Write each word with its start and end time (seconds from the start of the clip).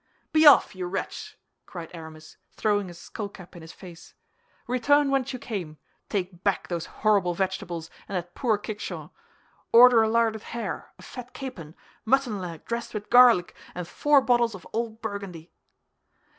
"Be 0.33 0.47
off, 0.47 0.73
you 0.73 0.87
wretch!" 0.87 1.37
cried 1.67 1.91
Aramis, 1.93 2.35
throwing 2.55 2.87
his 2.87 2.97
skullcap 2.97 3.55
in 3.55 3.61
his 3.61 3.71
face. 3.71 4.15
"Return 4.65 5.11
whence 5.11 5.31
you 5.31 5.37
came; 5.37 5.77
take 6.09 6.43
back 6.43 6.67
those 6.69 6.87
horrible 6.87 7.35
vegetables, 7.35 7.91
and 8.09 8.15
that 8.15 8.33
poor 8.33 8.57
kickshaw! 8.57 9.11
Order 9.71 10.01
a 10.01 10.09
larded 10.09 10.41
hare, 10.57 10.91
a 10.97 11.03
fat 11.03 11.35
capon, 11.35 11.75
mutton 12.03 12.41
leg 12.41 12.65
dressed 12.65 12.95
with 12.95 13.11
garlic, 13.11 13.53
and 13.75 13.87
four 13.87 14.21
bottles 14.21 14.55
of 14.55 14.65
old 14.73 15.03
Burgundy." 15.03 15.51